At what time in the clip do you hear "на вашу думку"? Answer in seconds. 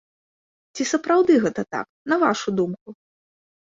2.15-2.89